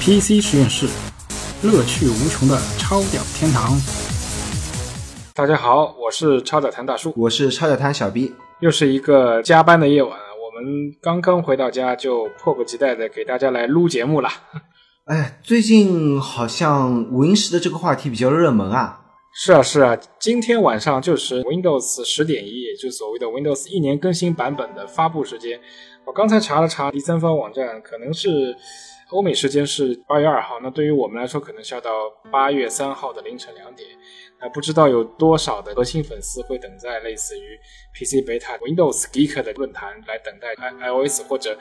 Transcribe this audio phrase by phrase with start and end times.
[0.00, 0.86] PC 实验室，
[1.62, 3.76] 乐趣无穷的超屌天堂。
[5.34, 8.32] 大家好，我是超屌谈大叔，我是超屌谈小 B。
[8.60, 14.30] 又是一个加班的夜晚，我们刚刚回到家，就迫不及待的给大家来录节目了。
[15.06, 19.00] 哎，最近好像 Win 十的这个话题比较热门啊。
[19.32, 25.60] 是啊，是啊，今天晚上就是 Windows 十点一，也就是所谓的 Windows 一年更新版本的发布时间。
[26.04, 28.56] 我刚才查了查第三方网站，可能是
[29.10, 31.90] 欧美时间是八月二号，那对于我们来说，可能是要到
[32.32, 33.88] 八月三号的凌晨两点。
[34.40, 37.58] 那不知道有多少的核心粉丝会等在类似于
[37.94, 41.56] PC Beta、Windows Geek 的论坛来等待 iOS 或者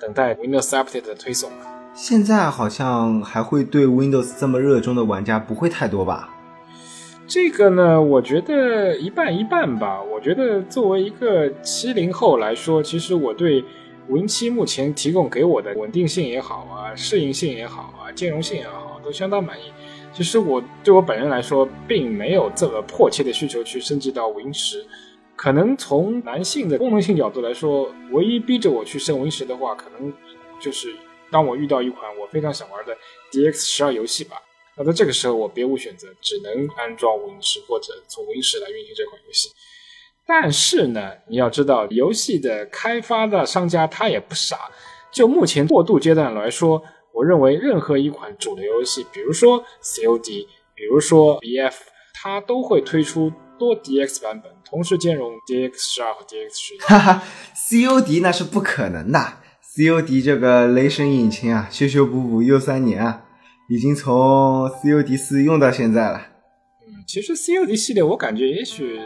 [0.00, 1.50] 等待 Windows Update 的推送。
[1.94, 6.28] 现在好像还会对 Windows 这么热衷的玩家不会太多吧？
[7.32, 10.02] 这个呢，我觉得一半一半吧。
[10.02, 13.64] 我觉得作为一个七零后来说，其实我对
[14.06, 19.72] Win 七目前提供给我的稳定性也好啊，适应性也好啊，兼容性也好，都相当满意。
[20.12, 24.84] 其实我对我本人来说，并没有这么迫切的需求去升级到 Win 十。
[25.34, 30.12] 可能从男性的功能性角度来说，唯一逼着我去升 Win 十的话，可能
[30.60, 30.94] 就是
[31.30, 32.94] 当我遇到一款我非常想玩的
[33.30, 34.36] DX 十二游戏吧。
[34.76, 39.50] 那在这个时候，我别无选择，只能安装 Win 十或者从 Win 十来运行这款游戏。
[40.26, 44.70] 但是呢，你要知道，游戏的开发的商家他也不傻。
[45.10, 51.74] 就目前过渡阶段来说，我认为任何一款主流游戏，比如说 COD，比如说 BF，
[52.14, 56.78] 它都会推出多 DX 版本，同时兼容 DX 十二和 DX 十一。
[56.78, 57.22] 哈哈
[57.54, 59.18] ，COD 那是不可能的。
[59.76, 63.24] COD 这个雷神引擎啊，修修补补又三年啊。
[63.68, 66.26] 已经从 COD 四用到现在了。
[66.86, 69.00] 嗯，其实 COD 系列我感觉也许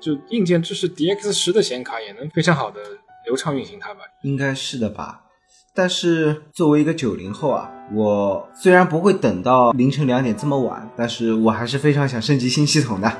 [0.00, 2.80] 就硬件支持 DX 十的显卡也能非常好的
[3.26, 4.00] 流畅运行它吧。
[4.22, 5.20] 应该是的吧。
[5.76, 13.12] 但是作为一个九零后啊，我虽然不会等到凌晨两点这么晚，但是我还是非常想升级新系统的。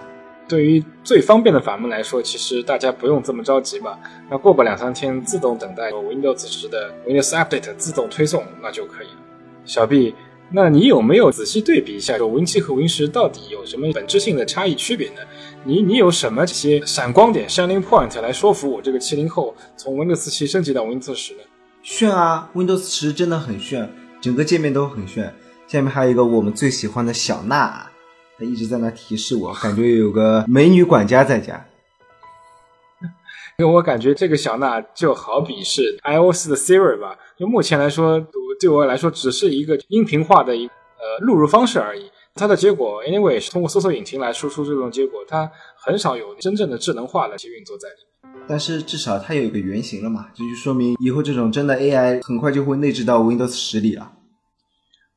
[0.46, 3.98] 对于最方便的法门来说，其实大家不用这么着急吧。
[4.30, 9.18] 那过个两三天，自动等待 Windows 十的 Windows Update 自动推送，那就可以了。
[9.64, 10.14] 小 B。
[10.50, 15.20] 那你有没有仔细对比一下，就 Win 七和 Win 十到底有什么本质性的差异区别呢？
[15.64, 21.40] 你你有什么这些闪光点 （shining point） 来说服我这个七零后从 Windows 七升级到 Windows 十呢？
[21.82, 23.90] 炫啊，Windows 十真的很炫，
[24.20, 25.34] 整个界面都很炫。
[25.66, 27.90] 下面还有一个我们最喜欢的小娜，
[28.38, 31.66] 她一直在那提示我，感觉有个美女管家在家。
[33.58, 38.26] 因为我感觉这个小娜就好比是 iOS 的 Siri 吧，就目前来说。
[38.60, 42.08] 对我来说，只是一个音频化的一呃录入方式而已。
[42.36, 48.44] 它的结果，anyway 是通过搜索引擎来输出这种结果，它很少有真正的智能化的去运作在里面。
[48.46, 54.12] 但是至少它有一个原型了嘛，这就说明以后这种真的 AI 很快就会内置到 Windows 十里了。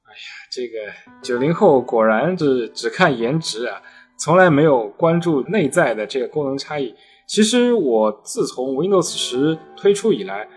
[0.03, 0.17] 哎呀，
[0.51, 3.79] 这个九零后果然是只看颜值啊，
[4.19, 6.95] 从来没有关注内在的这个功能差异。
[7.27, 10.47] 其实我自从 Windows 十推出以来。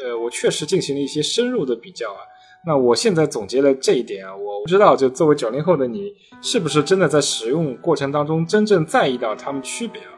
[0.00, 2.22] 呃，我确实进行了一些深入的比较啊。
[2.64, 10.14] 那我现在总结了这一点啊，我不知道就作为九零后的你，是不是真的在使用过程当中真正在意到它们区别啊？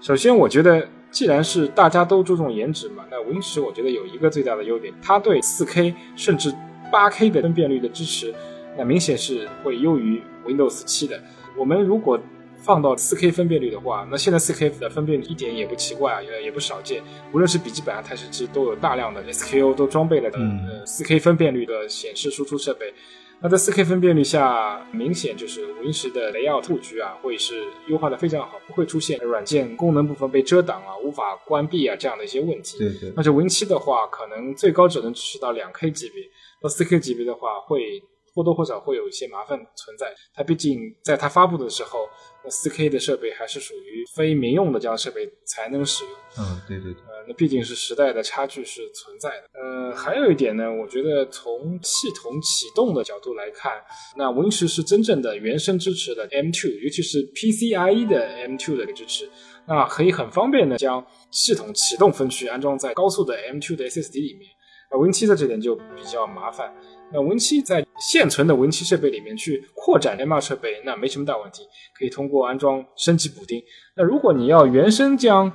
[0.00, 6.54] 首先，我觉得既然是大家都注重颜值嘛，那 Win 十我觉得有一个最大的优点，它对 4K 甚至
[6.92, 8.32] 8K 的分辨率的支持，
[8.78, 11.20] 那明显是会优于 Windows 七的。
[11.58, 12.16] 我们如果
[12.66, 17.00] 放到 4K 分辨率的话，那现在 4K 的分辨率一点也不奇怪啊，也也不少见。
[17.32, 22.92] 无论是笔记本啊、台式机，都有大量的 SKU 都装备了呃 4K 分辨率的显示输出设备。
[23.38, 32.78] 那在 4K 分辨率下，明显就是 Win 十的雷奥布局啊，会是优化的非常好，不会出现软件功能部分被遮挡啊、无法关闭啊这样的一些问题。
[32.78, 33.12] 对对。
[33.14, 36.24] 那这 Win 七的话，可能最高只能支持到 2K 级别，
[36.60, 38.02] 到 4K 级别的话，会
[38.36, 40.14] 或多或少会有一些麻烦存在。
[40.32, 42.06] 它毕竟在它发布的时候。
[42.44, 46.12] 那 4K 的设备还是属于非民用的这样设备才能使用。
[46.38, 47.02] 嗯，对对对。
[47.02, 49.48] 呃，那毕竟是时代的差距是存在的。
[49.60, 53.72] 呃，还有一点呢，我觉得从系统启动的角度来看，
[54.16, 59.28] 那 Win 十是真正的原生支持的 M2，尤其是 PCIe 的 M2 的支持，
[59.66, 64.48] 那可以很方便的将系统启动分区安装在高速的 M2 的 SSD 里面。
[64.88, 66.72] 那 Win 七的这点就比较麻烦。
[67.12, 71.62] 那 Win 七在现存的 Win 七设备里面去扩展 M2 设备，那没什么大问题，
[71.98, 73.62] 可以通过安装升级补丁。
[73.96, 75.50] 那如果你要原生将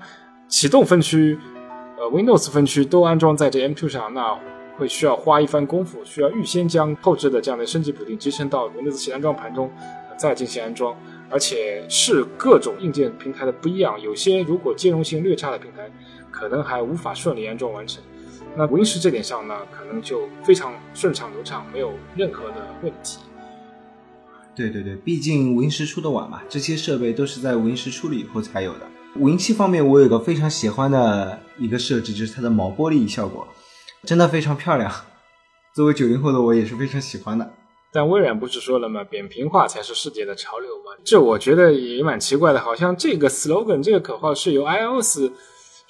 [0.47, 1.37] 启动分区、
[1.97, 4.39] 呃 Windows 分区都安装在这 M2 上，那
[4.77, 9.69] 会需要花一番功夫，需要预先将后置的这样的升级补丁集成到 Windows 七安装盘中，
[10.17, 10.95] 再进行安装。
[11.29, 15.89] 而且是各种硬件平台的不一样，有些如果兼容性略差的平台，
[16.29, 18.03] 可能还无法顺利安装完成。
[18.55, 23.19] 那 Win 十这点上呢，可能就非常顺畅流畅，没有任何的问题。
[24.53, 28.81] 对对对，毕竟 Win 十出的晚嘛，这些设备都是在 Win 十出了以后才有的。
[29.15, 33.47] Win 七方面，我有个非常喜欢的一个设置，就是它的毛玻璃效果，
[34.03, 34.91] 真的非常漂亮。
[35.73, 37.53] 作为九零后的我也是非常喜欢的。
[37.93, 39.03] 但微软不是说了吗？
[39.03, 40.91] 扁平化才是世界的潮流吗？
[41.03, 45.29] 这我觉得也蛮奇怪的，好像这个 slogan 这个口号是由 iOS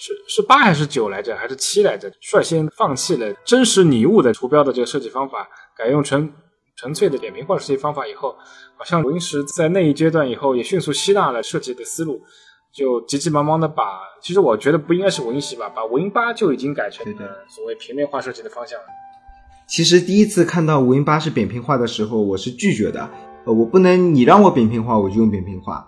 [0.04, 6.28] 是是八还是九来着，还是七来着，率先放弃了真实拟物的图标的这个设计方法，改用纯
[6.76, 8.36] 纯粹的扁平化设计方法以后，
[8.76, 12.20] 好像文石在那一阶段以后也迅速吸纳了设计的思路，
[12.74, 13.84] 就急急忙忙的把，
[14.24, 17.06] 其实我觉得不应该是文十吧，把文八就已经改成
[17.48, 18.86] 所谓平面化设计的方向了。
[19.68, 23.08] 其实第一次看到 Win 八是扁平化的时候，我是拒绝的。
[23.46, 25.88] 呃，我不能你让我扁平化，我就用扁平化。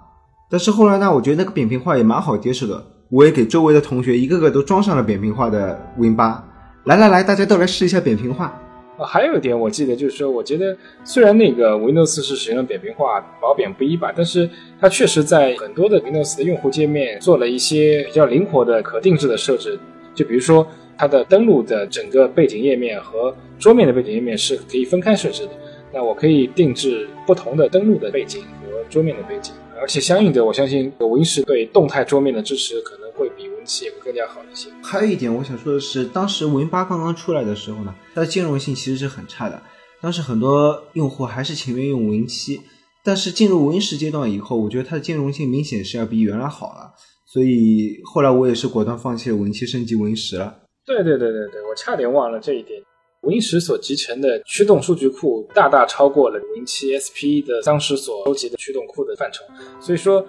[0.50, 6.44] 但是后来呢，我觉得那个扁平化也蛮好接受的，我也给周围的同学一个个都装上了扁平化的 Win 八。
[6.86, 8.60] 来来来，大家都来试一下扁平化。
[8.98, 14.50] 还有一点我记得就是说，我觉得虽然那个 Windows 是使用了扁平化，褒贬不一吧，但是
[14.82, 19.80] 它确实在很多的 Windows 的用户界面做了一些比较灵活的可定制的设置，
[20.16, 20.66] 就比如说。
[20.96, 25.50] 它的登录的整个背景页面和桌面的背景页面是可以分开设置的。
[25.92, 34.70] 那我可以定制不同的登录的背景和桌面的背景，而且相应的，我相信 Win 十对动态桌面的支持可能会比 Win 七会更加好一些。
[34.84, 39.62] 还有一点我想说的是，当时 Win 八刚刚出来的时候呢，它的兼容性其实是很差的。
[40.02, 42.60] 当时很多用户还是情愿用 Win 七，
[43.04, 46.92] 但是进入 Win 十阶段以后，我觉得它的兼容性明显是要比原来好了。
[47.26, 50.56] 所以后来我也是果断放弃了 Win 七，升级 Win 十了。
[50.86, 52.82] 对对对对对，我差点忘了这一点。
[53.22, 59.46] Win 十所集成的驱动数据库大大超过了 Win 七 SP 的当时所收集的驱动库的范畴，
[59.80, 60.28] 所以说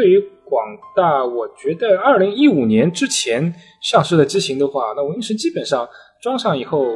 [0.00, 0.66] 对于广
[0.96, 5.86] 大我觉得二零一五年之前上市的机型的话，那 Win 十基本上
[6.22, 6.86] 装上以后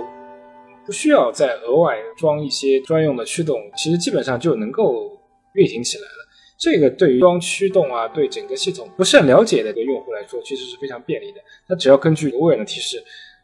[0.87, 5.21] 不需要再额外装一些专用的驱动，其实基本上就能够
[5.53, 6.27] 运行起来了。
[6.57, 11.41] 这个对于装驱动啊，对整个系统不甚了解的个用户来说，其实是非常便利的。
[11.69, 12.97] 他只要根据微软的提示，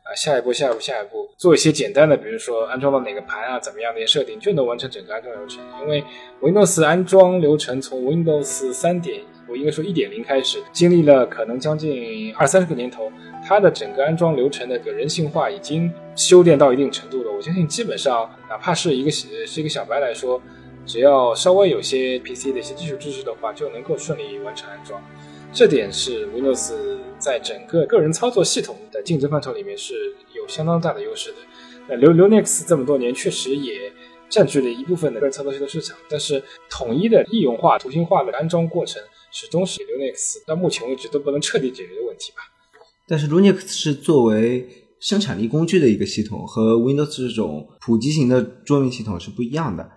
[0.04, 5.62] 啊，下一步、下一步、下一步，做一些简单的，比如说安装到哪个盘啊，怎么样的一些设定，就能完成整个安装流程。
[5.82, 6.02] 因为
[6.40, 13.10] Windows 安装流程从 Windows 三点，我应该说一点零开始，经历了可能将近二三十个年头，
[13.44, 17.32] 它的整个安装流程的个人性化已经修炼到一定程度了。
[17.32, 20.40] 我相信，基本上哪怕是一个是一个小白来说，
[20.86, 25.02] 只要稍微有些 PC 的一些基础知识的话，就能够顺利完成安装。
[25.52, 26.72] 这点是 Windows
[27.18, 29.94] 在整个个人操作系统的竞争范畴里面是
[30.32, 31.36] 有相当大的优势的。
[31.88, 33.92] 那 Linux 这么多年确实也
[34.28, 39.02] 占据了一部分的个人操作系统市场，但是统一的易用化、图形化的安装过程
[39.32, 42.38] 始终是 Linux 到目前为止都不能彻底解决的问题吧。
[43.08, 44.68] 但是 Linux 是作为
[45.00, 49.90] 生产力工具的一个系统，和 Windows 这种普及型的桌面系统是不一样的。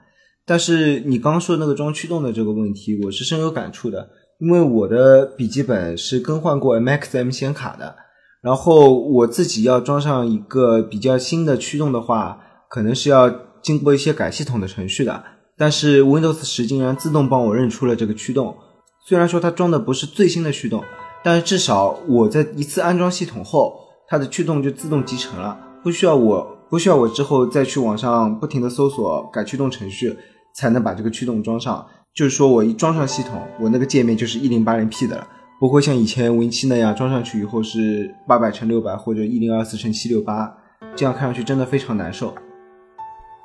[0.46, 4.10] 但是你刚刚说那个装驱动的这个问题，我是深有感触的。
[4.40, 7.96] 因为我的笔记本是更换过 MXM 显卡的，
[8.42, 13.30] 然后我自己要装上一个比较新的驱动的话，可能是要
[13.62, 15.24] 经过一些改系统的程序的。
[15.56, 18.58] 但是 Windows 十竟然自动帮我认出了这个驱动，
[19.06, 20.82] 虽然说它装的不是最新的驱动，
[21.24, 30.18] 但是至少我在一次安装系统后，它的驱动就自动集成了，不需要我不需要我之后再去网上不停的搜索改驱动程序，
[30.56, 31.86] 才能把这个驱动装上。
[32.14, 35.28] 就是说我一装上系统，我那个界面就是一零八零 P 的了，
[35.60, 40.56] 不会像以前 Win 七那样装上去以后是八百乘六百或者一零二四乘七六八，
[40.96, 42.34] 这样看上去真的非常难受。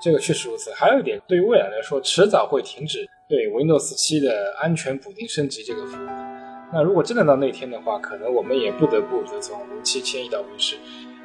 [0.00, 0.70] 这个确实如此。
[0.76, 6.08] 还有一点，对于未来来说，迟早会停止对 Windows 七的安全补丁升级这个服务。
[6.72, 10.76] 那如果真的到那天的话，可能我们也不得不就从 Win 七迁移到 Win 十，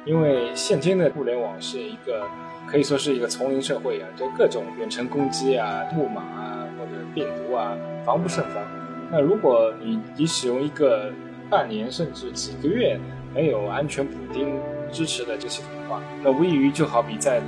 [0.04, 2.28] 因为现今的互联网是一个
[2.66, 6.90] 可以说是一个丛林社会啊，就各种远程攻击啊、木马啊或者。
[7.14, 8.60] 病毒啊，防不胜防。
[9.08, 11.12] 那如果你你使用一个
[11.48, 12.98] 半年甚至几个月
[13.32, 17.40] 没有安全补丁支持的这个系统的话，那无异于就好比在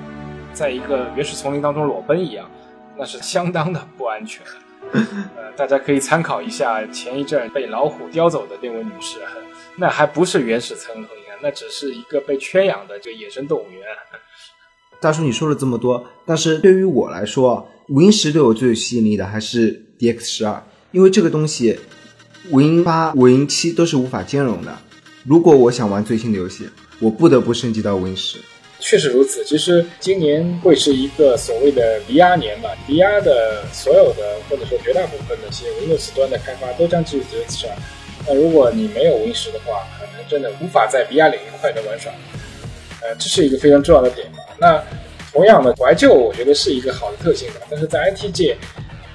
[0.52, 2.48] 在一个原始丛林当中裸奔一样，
[2.98, 4.44] 那是相当的不安全。
[4.92, 9.18] 呃，大家可以参考一下前一阵被老虎叼走的那位女士，
[9.76, 13.82] 那还不是原始丛林啊，那只是一个被圈养的这个野生动物园。
[15.00, 17.68] 大叔，你说了这么多，但是对于我来说。
[17.88, 20.60] Win 十对我最有吸引力的还是 DX 十二，
[20.90, 21.78] 因为这个东西
[22.50, 24.76] ，Win 八、Win 七都是无法兼容的。
[25.22, 28.40] 如果我想玩最新的游戏，我不得不升级到 Win 十。
[28.88, 37.74] 确实如此，其实今年会是一个所谓的 VR 年吧，VR 的所有的或者说绝大部分的一些 Windows 端的开发都将基于 DX 十二。
[38.28, 42.12] 那如果你没有 Win 十的话，可能真的无法在 VR 领域快乐玩耍。
[43.02, 44.38] 呃，这是一个非常重要的点嘛。
[44.56, 44.80] 那
[45.32, 47.56] 同样的，怀旧我觉得是一个好的特性吧。
[47.68, 48.56] 但是在 IT 界，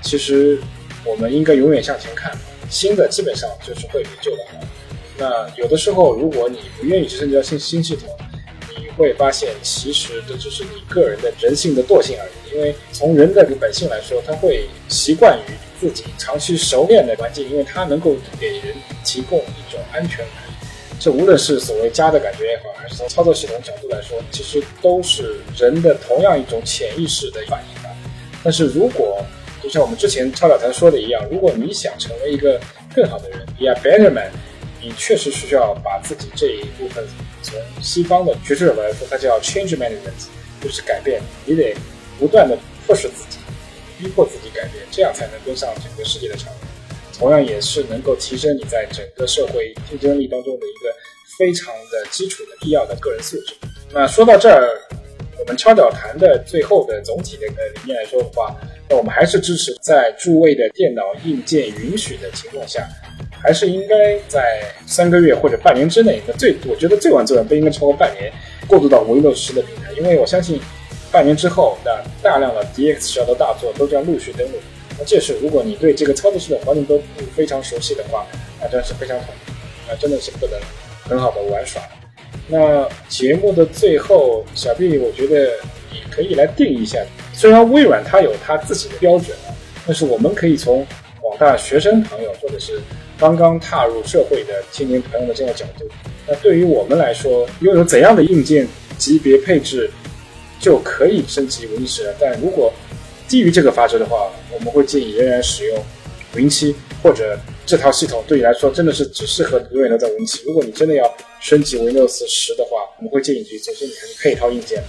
[0.01, 0.59] 其实
[1.05, 2.37] 我们应该永远向前看，
[2.69, 4.59] 新的基本上就是会比旧的好。
[5.17, 8.09] 那有的时候，如果你不愿意去升级到新新系统，
[9.01, 12.55] 会发现其实这只是你个人的人性的惰性而已。
[12.55, 20.35] 因为从人的本性来说，他会习惯于自己长期熟练的环境，因为它能够给人提供一种安全感。
[20.99, 27.89] 这无论是所谓家的感觉也好，还是从操作系统角度来说，其实都是人的同样一种潜意识的反应吧。
[28.43, 29.25] 但是如果
[29.63, 32.59] 就像我们之前超导谈说的一样，如果你想成为一个
[32.93, 34.29] 更好的人，be a better man，
[34.81, 37.03] 你确实需要把自己这一部分
[37.41, 40.27] 从西方的学术者来说，它叫 change management，
[40.61, 41.21] 就是改变。
[41.45, 41.75] 你得
[42.19, 43.37] 不断的迫使自己，
[43.99, 46.69] 逼迫自己改变，这样才能跟上整个世界的潮流。
[47.17, 50.95] 同样也是能够提升你在整个社会竞争力当中的一个
[51.37, 53.53] 非常的基础的必要的个人素质。
[53.91, 54.81] 那说到这儿，
[55.37, 58.55] 我们敲脚谈的最后的总体的个理念来说的话，
[58.89, 62.87] 那我们还是支持在诸位的电脑硬件允许的情况下，
[63.43, 68.31] 还是应该在三个月或者半年之内，那最我觉得最晚最晚不应该超过半年
[68.67, 70.59] 过渡到 Windows 十的平台，因为我相信
[71.11, 74.57] 半年之后，那大量的 DX 小的大作都将陆续登陆。
[74.97, 78.25] 那这是如果你对这个操作系统环境都不非常熟悉的话，
[78.61, 79.53] 那真是非常痛苦，
[79.89, 80.59] 那真的是不能
[81.03, 81.81] 很好的玩耍。
[82.47, 85.51] 那节目的最后，小 B 我觉得
[85.91, 86.99] 你可以来定一下，
[87.33, 89.55] 虽然微软它有它自己的标准啊，
[89.87, 90.85] 但是我们可以从
[91.19, 92.79] 广大学生朋友或者是
[93.21, 95.87] 刚刚踏入社会的青年朋友的这个角度，
[96.27, 99.87] 那对于我们来说，拥有怎样的硬件级别配置
[100.59, 102.11] 就可以升级 Win 十？
[102.19, 102.73] 但如果
[103.29, 105.77] 低于这个法则的话，我们会建议仍然使用
[106.33, 110.43] Win 七，或者这套系统对你来说真的是只适合永远留在 Win 七。
[110.47, 111.07] 如果你真的要
[111.39, 114.83] 升级 Windows 十的话，我们会建议你首先你还是配一套硬件。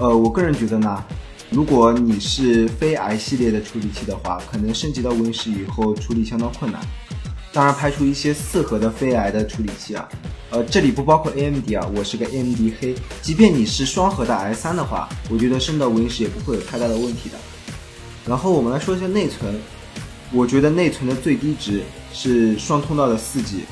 [0.00, 1.04] 呃，我个人觉得呢，
[1.50, 6.80] 如果你是非 i 系列的处理器的话，可能升级到 Win 十以后处理相当困难。
[7.52, 10.08] 当然，排除一些四核的非 i 的处理器啊，
[10.50, 12.94] 呃，这里不包括 AMD 啊，我是个 AMD 黑。
[13.22, 17.36] 即便你是双核的 i 三的话，我觉得升到 Win 十也不会有太大的问题的。
[18.24, 19.60] 然后我们来说一下内存，
[20.32, 23.64] 我觉得内存的最低值是双通道的四 G。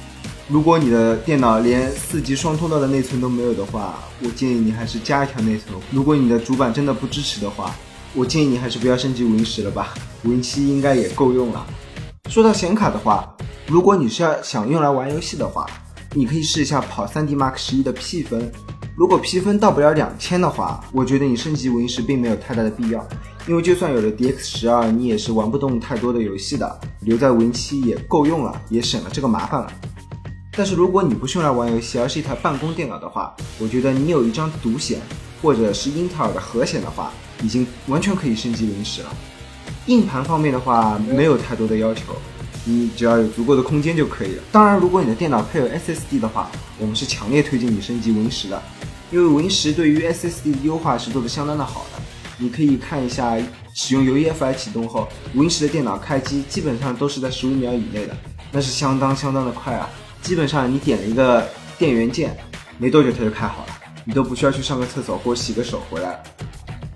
[0.49, 5.79] 如果你的电脑连四 G 双通道的内存都没有的话，我建议你还是加一条内存。
[5.93, 7.77] 如果你的主板真的不支持的话，
[8.13, 11.65] 我建议你还是不要升级 Win 十了吧，Win 七应该也够用了。
[12.29, 13.35] 说到显卡的话，
[13.67, 15.67] 如果你是要想用来玩游戏的话，
[16.13, 18.53] 你可以试一下跑 3D Mark 十一的 P 分。
[18.95, 23.07] 如果 P 分到不了两千的话，我觉得你升级 Win 十并没有太大的必要。
[23.47, 29.73] 因为就算有了 DX 十二，你也是玩不动太多的游戏的，留在 Win 七也够用了，也省了这个麻烦了。
[30.53, 35.01] 但是如果你不是用来玩游戏，而是一台办公电脑的话，我觉得你有一张独显
[35.41, 37.11] 或者是英特尔的核显的话，
[37.43, 39.09] 已经完全可以升级 Win 十了。
[39.89, 42.15] 硬盘方面的话，没有太多的要求，
[42.65, 44.43] 你只要有足够的空间就可以了。
[44.53, 48.63] 当然，如果你的电脑配有 SSD 的话，我们是强烈推荐你升级 Win 十的，
[49.11, 52.03] 因为 Win 十对于 SSD 的优化是做的相当的好的。
[52.37, 53.35] 你可以看一下，
[53.73, 58.15] 使用 UEFI 启动后，Win 十的电脑开机基本上都是在十五秒以内的，
[58.53, 59.89] 那是相当相当的快啊！
[60.21, 62.37] 基本上你点了一个电源键，
[62.77, 63.73] 没多久它就开好了，
[64.05, 66.23] 你都不需要去上个厕所或洗个手回来。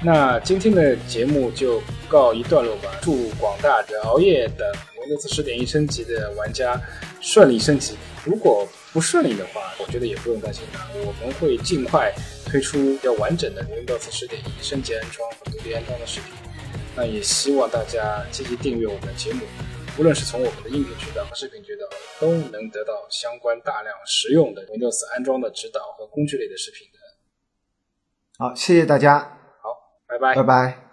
[0.05, 4.67] 那今天的节目就告一段落吧，祝广大的熬夜等
[4.97, 6.81] Windows 十点一升级的玩家
[7.21, 7.97] 顺利升级。
[8.25, 12.13] 如果不顺利的话，我觉得也不用担心啊，我们会尽快
[12.45, 16.33] 推出比较完整的 Windows 十点一升级安装和独立安装的视频。
[16.97, 19.43] 那也希望大家积极订阅我们的节目，
[19.99, 21.87] 无论是从我们的音频渠道和视频渠道，
[22.21, 26.99] 都能得到相关大量实用的 Windows 安装的指导和工具类的视频的。
[28.39, 29.39] 好，谢谢大家，
[30.13, 30.92] 拜拜，拜拜。